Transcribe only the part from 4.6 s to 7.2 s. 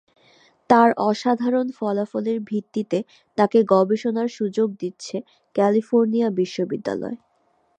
দিচ্ছে ক্যালিফোর্নিয়া বিশ্ববিদ্যালয়।